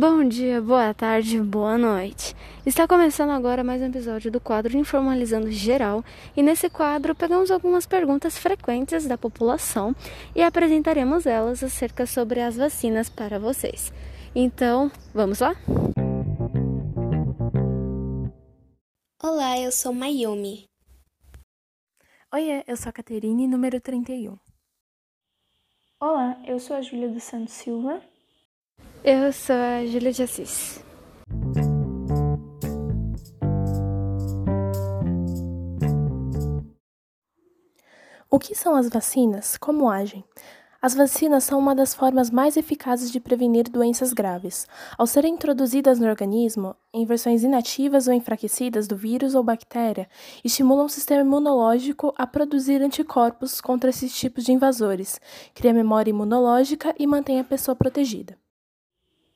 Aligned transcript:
Bom 0.00 0.24
dia, 0.24 0.62
boa 0.62 0.94
tarde, 0.94 1.38
boa 1.42 1.76
noite. 1.76 2.34
Está 2.64 2.88
começando 2.88 3.32
agora 3.32 3.62
mais 3.62 3.82
um 3.82 3.88
episódio 3.88 4.30
do 4.30 4.40
quadro 4.40 4.74
Informalizando 4.74 5.50
Geral, 5.50 6.02
e 6.34 6.42
nesse 6.42 6.70
quadro 6.70 7.14
pegamos 7.14 7.50
algumas 7.50 7.84
perguntas 7.84 8.38
frequentes 8.38 9.06
da 9.06 9.18
população 9.18 9.94
e 10.34 10.42
apresentaremos 10.42 11.26
elas 11.26 11.62
acerca 11.62 12.06
sobre 12.06 12.40
as 12.40 12.56
vacinas 12.56 13.10
para 13.10 13.38
vocês. 13.38 13.92
Então, 14.34 14.90
vamos 15.12 15.40
lá? 15.40 15.54
Olá, 19.22 19.60
eu 19.60 19.70
sou 19.70 19.92
Mayumi. 19.92 20.64
Oi, 22.32 22.62
eu 22.66 22.76
sou 22.78 22.88
a 22.88 22.92
Caterine, 22.94 23.46
número 23.46 23.78
31. 23.78 24.38
Olá, 26.00 26.40
eu 26.46 26.58
sou 26.58 26.74
a 26.74 26.80
Júlia 26.80 27.10
dos 27.10 27.22
Santos 27.22 27.52
Silva. 27.52 28.00
Eu 29.02 29.32
sou 29.32 29.56
a 29.56 29.86
Júlia 29.86 30.12
de 30.12 30.22
Assis. 30.22 30.84
O 38.30 38.38
que 38.38 38.54
são 38.54 38.76
as 38.76 38.90
vacinas? 38.90 39.56
Como 39.56 39.88
agem? 39.88 40.22
As 40.82 40.94
vacinas 40.94 41.44
são 41.44 41.58
uma 41.58 41.74
das 41.74 41.94
formas 41.94 42.30
mais 42.30 42.58
eficazes 42.58 43.10
de 43.10 43.18
prevenir 43.18 43.70
doenças 43.70 44.12
graves. 44.12 44.66
Ao 44.98 45.06
serem 45.06 45.32
introduzidas 45.32 45.98
no 45.98 46.06
organismo, 46.06 46.76
em 46.92 47.06
versões 47.06 47.42
inativas 47.42 48.06
ou 48.06 48.12
enfraquecidas 48.12 48.86
do 48.86 48.96
vírus 48.96 49.34
ou 49.34 49.42
bactéria, 49.42 50.10
estimulam 50.44 50.84
o 50.84 50.90
sistema 50.90 51.22
imunológico 51.22 52.12
a 52.18 52.26
produzir 52.26 52.82
anticorpos 52.82 53.62
contra 53.62 53.88
esses 53.88 54.14
tipos 54.14 54.44
de 54.44 54.52
invasores, 54.52 55.18
cria 55.54 55.72
memória 55.72 56.10
imunológica 56.10 56.94
e 56.98 57.06
mantém 57.06 57.40
a 57.40 57.44
pessoa 57.44 57.74
protegida. 57.74 58.36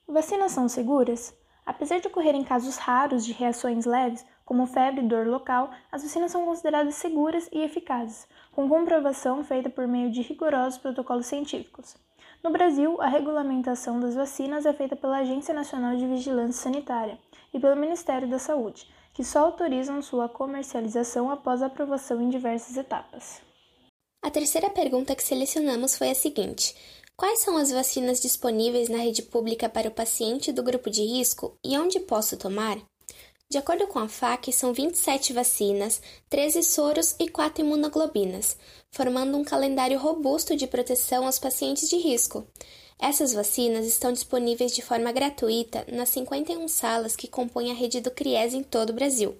Vacinas 0.06 0.52
são 0.52 0.68
seguras? 0.68 1.34
Apesar 1.64 1.98
de 1.98 2.08
ocorrerem 2.08 2.44
casos 2.44 2.76
raros 2.76 3.24
de 3.24 3.32
reações 3.32 3.86
leves, 3.86 4.24
como 4.44 4.66
febre 4.66 5.02
e 5.02 5.08
dor 5.08 5.26
local, 5.26 5.70
as 5.90 6.02
vacinas 6.02 6.30
são 6.30 6.44
consideradas 6.44 6.96
seguras 6.96 7.48
e 7.50 7.62
eficazes, 7.62 8.28
com 8.52 8.68
comprovação 8.68 9.42
feita 9.42 9.70
por 9.70 9.88
meio 9.88 10.10
de 10.10 10.20
rigorosos 10.20 10.78
protocolos 10.78 11.26
científicos. 11.26 11.96
No 12.42 12.50
Brasil, 12.50 13.00
a 13.00 13.08
regulamentação 13.08 13.98
das 13.98 14.14
vacinas 14.14 14.66
é 14.66 14.72
feita 14.74 14.94
pela 14.94 15.18
Agência 15.18 15.54
Nacional 15.54 15.96
de 15.96 16.06
Vigilância 16.06 16.62
Sanitária 16.62 17.18
e 17.54 17.58
pelo 17.58 17.74
Ministério 17.74 18.28
da 18.28 18.38
Saúde, 18.38 18.86
que 19.14 19.24
só 19.24 19.46
autorizam 19.46 20.02
sua 20.02 20.28
comercialização 20.28 21.30
após 21.30 21.62
a 21.62 21.66
aprovação 21.66 22.20
em 22.20 22.28
diversas 22.28 22.76
etapas. 22.76 23.40
A 24.22 24.30
terceira 24.30 24.68
pergunta 24.68 25.14
que 25.14 25.22
selecionamos 25.22 25.96
foi 25.96 26.10
a 26.10 26.14
seguinte: 26.14 26.74
Quais 27.16 27.40
são 27.40 27.56
as 27.56 27.70
vacinas 27.70 28.20
disponíveis 28.20 28.88
na 28.88 28.98
rede 28.98 29.22
pública 29.22 29.68
para 29.68 29.88
o 29.88 29.92
paciente 29.92 30.50
do 30.50 30.64
grupo 30.64 30.90
de 30.90 31.02
risco 31.02 31.56
e 31.64 31.78
onde 31.78 32.00
posso 32.00 32.36
tomar? 32.36 32.76
De 33.48 33.56
acordo 33.56 33.86
com 33.86 34.00
a 34.00 34.08
FAC, 34.08 34.52
são 34.52 34.72
27 34.72 35.32
vacinas, 35.32 36.02
13 36.28 36.64
soros 36.64 37.14
e 37.20 37.28
4 37.28 37.64
imunoglobinas, 37.64 38.56
formando 38.90 39.38
um 39.38 39.44
calendário 39.44 39.96
robusto 39.96 40.56
de 40.56 40.66
proteção 40.66 41.24
aos 41.24 41.38
pacientes 41.38 41.88
de 41.88 41.96
risco. 41.96 42.48
Essas 42.98 43.32
vacinas 43.32 43.86
estão 43.86 44.12
disponíveis 44.12 44.74
de 44.74 44.82
forma 44.82 45.12
gratuita 45.12 45.86
nas 45.92 46.08
51 46.08 46.66
salas 46.66 47.14
que 47.14 47.28
compõem 47.28 47.70
a 47.70 47.74
rede 47.74 48.00
do 48.00 48.10
CRIES 48.10 48.54
em 48.54 48.62
todo 48.64 48.90
o 48.90 48.94
Brasil. 48.94 49.36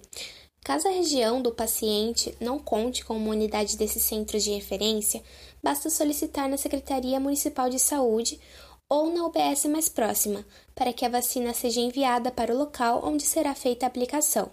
Caso 0.65 0.87
a 0.87 0.91
região 0.91 1.43
do 1.43 1.51
paciente 1.51 2.35
não 2.39 2.57
conte 2.57 3.05
com 3.05 3.15
uma 3.15 3.29
unidade 3.29 3.77
desses 3.77 4.01
centros 4.01 4.43
de 4.43 4.49
referência, 4.49 5.21
basta 5.65 5.89
solicitar 5.89 6.47
na 6.47 6.57
Secretaria 6.57 7.19
Municipal 7.19 7.71
de 7.71 7.79
Saúde 7.79 8.39
ou 8.87 9.11
na 9.11 9.25
UBS 9.25 9.65
mais 9.65 9.89
próxima, 9.89 10.45
para 10.75 10.93
que 10.93 11.03
a 11.03 11.09
vacina 11.09 11.55
seja 11.55 11.79
enviada 11.79 12.29
para 12.31 12.53
o 12.53 12.57
local 12.57 13.01
onde 13.03 13.23
será 13.23 13.55
feita 13.55 13.83
a 13.83 13.87
aplicação. 13.87 14.51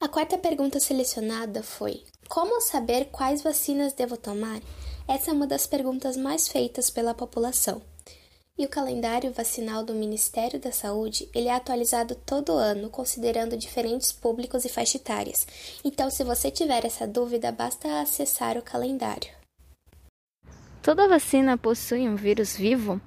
A 0.00 0.08
quarta 0.08 0.38
pergunta 0.38 0.80
selecionada 0.80 1.62
foi: 1.62 2.02
Como 2.30 2.62
saber 2.62 3.10
quais 3.12 3.42
vacinas 3.42 3.92
devo 3.92 4.16
tomar? 4.16 4.62
Essa 5.06 5.30
é 5.30 5.34
uma 5.34 5.46
das 5.46 5.66
perguntas 5.66 6.16
mais 6.16 6.48
feitas 6.48 6.88
pela 6.88 7.12
população. 7.12 7.82
E 8.56 8.64
o 8.64 8.70
calendário 8.70 9.34
vacinal 9.34 9.84
do 9.84 9.92
Ministério 9.92 10.58
da 10.58 10.72
Saúde, 10.72 11.28
ele 11.34 11.48
é 11.48 11.54
atualizado 11.54 12.14
todo 12.14 12.52
ano, 12.52 12.88
considerando 12.88 13.54
diferentes 13.54 14.12
públicos 14.12 14.64
e 14.64 14.70
faixas 14.70 14.94
etárias. 14.94 15.46
Então, 15.84 16.10
se 16.10 16.24
você 16.24 16.50
tiver 16.50 16.86
essa 16.86 17.06
dúvida, 17.06 17.52
basta 17.52 18.00
acessar 18.00 18.56
o 18.56 18.62
calendário. 18.62 19.43
Toda 20.84 21.08
vacina 21.08 21.56
possui 21.56 22.06
um 22.06 22.14
vírus 22.14 22.54
vivo? 22.54 23.00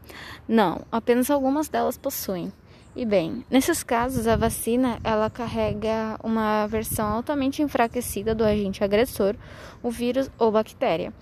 Não, 0.47 0.81
apenas 0.91 1.29
algumas 1.29 1.69
delas 1.69 1.95
possuem. 1.95 2.51
E 2.95 3.05
bem, 3.05 3.45
nesses 3.51 3.83
casos 3.83 4.25
a 4.25 4.35
vacina 4.35 4.97
ela 5.03 5.29
carrega 5.29 6.19
uma 6.23 6.65
versão 6.65 7.07
altamente 7.07 7.61
enfraquecida 7.61 8.33
do 8.33 8.43
agente 8.43 8.83
agressor, 8.83 9.35
o 9.83 9.91
vírus 9.91 10.27
ou 10.39 10.51
bactéria, 10.51 11.13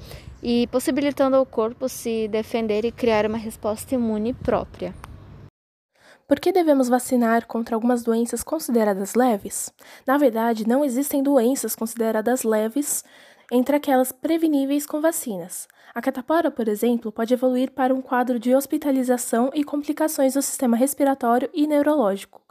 e 0.41 0.65
possibilitando 0.67 1.35
ao 1.35 1.45
corpo 1.45 1.89
se 1.89 2.29
defender 2.29 2.85
e 2.85 2.91
criar 2.91 3.25
uma 3.25 3.37
resposta 3.37 3.93
imune 3.93 4.33
própria. 4.33 4.95
Por 6.25 6.39
que 6.39 6.53
devemos 6.53 6.87
vacinar 6.87 7.45
contra 7.45 7.75
algumas 7.75 8.01
doenças 8.01 8.41
consideradas 8.41 9.13
leves? 9.13 9.73
Na 10.07 10.17
verdade, 10.17 10.65
não 10.65 10.85
existem 10.85 11.21
doenças 11.21 11.75
consideradas 11.75 12.43
leves 12.43 13.03
entre 13.51 13.75
aquelas 13.75 14.11
preveníveis 14.11 14.85
com 14.85 15.01
vacinas. 15.01 15.67
A 15.93 16.01
catapora, 16.01 16.51
por 16.51 16.67
exemplo, 16.67 17.11
pode 17.11 17.33
evoluir 17.33 17.71
para 17.71 17.93
um 17.93 18.01
quadro 18.01 18.39
de 18.39 18.53
hospitalização 18.53 19.49
e 19.53 19.63
complicações 19.63 20.33
do 20.33 20.41
sistema 20.41 20.75
respiratório 20.75 21.49
e 21.53 21.67
neurológico, 21.67 22.41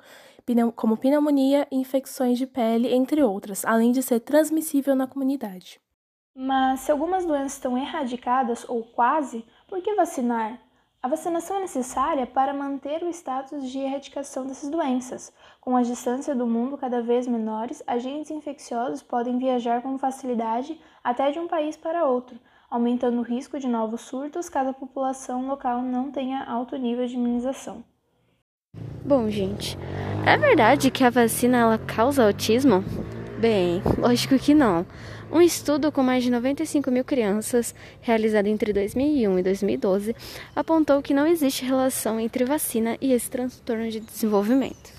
como 0.76 0.96
pneumonia 0.96 1.66
infecções 1.70 2.38
de 2.38 2.46
pele, 2.46 2.94
entre 2.94 3.22
outras, 3.22 3.64
além 3.64 3.92
de 3.92 4.02
ser 4.02 4.20
transmissível 4.20 4.94
na 4.94 5.06
comunidade. 5.06 5.80
Mas 6.34 6.80
se 6.80 6.90
algumas 6.90 7.24
doenças 7.24 7.52
estão 7.52 7.78
erradicadas 7.78 8.68
ou 8.68 8.82
quase, 8.82 9.44
por 9.68 9.80
que 9.80 9.94
vacinar? 9.94 10.58
A 11.04 11.06
vacinação 11.06 11.58
é 11.58 11.60
necessária 11.60 12.26
para 12.26 12.54
manter 12.54 13.02
o 13.02 13.10
status 13.10 13.70
de 13.70 13.78
erradicação 13.78 14.46
dessas 14.46 14.70
doenças. 14.70 15.30
Com 15.60 15.76
a 15.76 15.82
distância 15.82 16.34
do 16.34 16.46
mundo 16.46 16.78
cada 16.78 17.02
vez 17.02 17.26
menores, 17.26 17.82
agentes 17.86 18.30
infecciosos 18.30 19.02
podem 19.02 19.36
viajar 19.36 19.82
com 19.82 19.98
facilidade 19.98 20.80
até 21.04 21.30
de 21.30 21.38
um 21.38 21.46
país 21.46 21.76
para 21.76 22.06
outro, 22.06 22.40
aumentando 22.70 23.18
o 23.18 23.22
risco 23.22 23.58
de 23.58 23.68
novos 23.68 24.00
surtos 24.00 24.48
caso 24.48 24.70
a 24.70 24.72
população 24.72 25.46
local 25.46 25.82
não 25.82 26.10
tenha 26.10 26.42
alto 26.42 26.74
nível 26.74 27.06
de 27.06 27.16
imunização. 27.16 27.84
Bom, 29.04 29.28
gente, 29.28 29.76
é 30.24 30.38
verdade 30.38 30.90
que 30.90 31.04
a 31.04 31.10
vacina 31.10 31.58
ela 31.58 31.76
causa 31.76 32.24
autismo? 32.24 32.82
Bem, 33.44 33.82
lógico 33.98 34.38
que 34.38 34.54
não. 34.54 34.86
Um 35.30 35.42
estudo 35.42 35.92
com 35.92 36.02
mais 36.02 36.24
de 36.24 36.30
95 36.30 36.90
mil 36.90 37.04
crianças, 37.04 37.74
realizado 38.00 38.46
entre 38.46 38.72
2001 38.72 39.38
e 39.38 39.42
2012, 39.42 40.16
apontou 40.56 41.02
que 41.02 41.12
não 41.12 41.26
existe 41.26 41.62
relação 41.62 42.18
entre 42.18 42.46
vacina 42.46 42.96
e 43.02 43.12
esse 43.12 43.28
transtorno 43.28 43.90
de 43.90 44.00
desenvolvimento. 44.00 44.94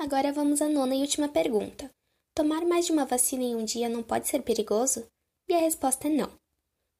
Agora 0.00 0.32
vamos 0.32 0.62
à 0.62 0.68
nona 0.68 0.94
e 0.94 1.00
última 1.00 1.26
pergunta. 1.26 1.90
Tomar 2.36 2.64
mais 2.64 2.86
de 2.86 2.92
uma 2.92 3.04
vacina 3.04 3.42
em 3.42 3.56
um 3.56 3.64
dia 3.64 3.88
não 3.88 4.04
pode 4.04 4.28
ser 4.28 4.42
perigoso? 4.42 5.04
E 5.50 5.52
a 5.52 5.58
resposta 5.58 6.06
é 6.06 6.10
não. 6.12 6.30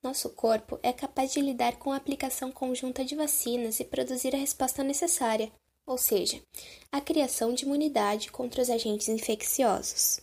Nosso 0.03 0.31
corpo 0.31 0.81
é 0.83 0.93
capaz 0.93 1.33
de 1.33 1.41
lidar 1.41 1.77
com 1.77 1.93
a 1.93 1.97
aplicação 1.97 2.51
conjunta 2.51 3.05
de 3.05 3.15
vacinas 3.15 3.79
e 3.79 3.85
produzir 3.85 4.35
a 4.35 4.39
resposta 4.39 4.83
necessária, 4.83 5.53
ou 5.87 5.97
seja, 5.97 6.43
a 6.91 7.01
criação 7.01 7.55
de 7.55 7.67
imunidade 7.67 8.33
contra 8.33 8.61
os 8.61 8.69
agentes 8.69 9.09
infecciosos. 9.09 10.21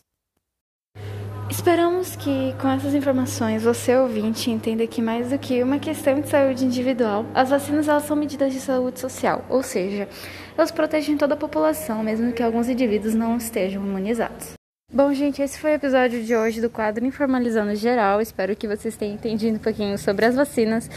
Esperamos 1.50 2.16
que 2.16 2.54
com 2.62 2.70
essas 2.70 2.94
informações 2.94 3.64
você 3.64 3.96
ouvinte 3.96 4.52
entenda 4.52 4.86
que 4.86 5.02
mais 5.02 5.32
do 5.32 5.40
que 5.40 5.64
uma 5.64 5.80
questão 5.80 6.22
de 6.22 6.30
saúde 6.30 6.64
individual, 6.64 7.26
as 7.34 7.50
vacinas 7.50 7.88
elas 7.88 8.04
são 8.04 8.16
medidas 8.16 8.54
de 8.54 8.60
saúde 8.60 9.00
social, 9.00 9.44
ou 9.50 9.64
seja, 9.64 10.08
elas 10.56 10.70
protegem 10.70 11.18
toda 11.18 11.34
a 11.34 11.38
população, 11.38 12.04
mesmo 12.04 12.32
que 12.32 12.44
alguns 12.44 12.70
indivíduos 12.70 13.16
não 13.16 13.36
estejam 13.36 13.84
imunizados. 13.84 14.54
Bom, 14.92 15.12
gente, 15.14 15.42
esse 15.42 15.60
foi 15.60 15.72
o 15.72 15.76
episódio 15.76 16.24
de 16.24 16.36
hoje 16.36 16.62
do 16.62 16.70
quadro 16.70 17.06
Informalizando 17.06 17.76
Geral. 17.76 18.22
Espero 18.22 18.56
que 18.56 18.68
vocês 18.68 18.96
tenham 18.96 19.16
entendido 19.16 19.58
um 19.58 19.62
pouquinho 19.62 19.98
sobre 19.98 20.26
as 20.26 20.36
vacinas. 20.36 20.90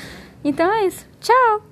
Então 0.44 0.70
é 0.72 0.86
isso. 0.86 1.06
Tchau! 1.20 1.71